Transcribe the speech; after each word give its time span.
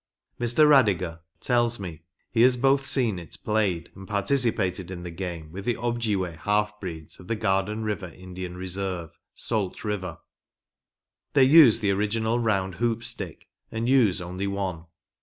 Mr. 0.39 0.65
Radiger 0.67 1.19
tells 1.39 1.79
me 1.79 2.01
he 2.31 2.41
has 2.41 2.57
both 2.57 2.87
seen 2.87 3.19
it 3.19 3.37
played 3.45 3.91
and 3.95 4.07
participated 4.07 4.89
in 4.89 5.03
the 5.03 5.11
game 5.11 5.51
with 5.51 5.63
the 5.63 5.75
Objiway 5.75 6.37
half 6.37 6.79
breeds 6.79 7.19
of 7.19 7.27
the 7.27 7.35
Garden 7.35 7.83
River 7.83 8.07
Indian 8.07 8.57
Reserve, 8.57 9.19
Sault 9.35 9.83
River. 9.83 10.17
They 11.33 11.43
use 11.43 11.81
the 11.81 11.91
original 11.91 12.41
lound 12.41 12.73
hoop 12.81 13.03
stick, 13.03 13.47
and 13.71 13.87
use 13.87 14.19
only 14.21 14.47
one. 14.47 14.85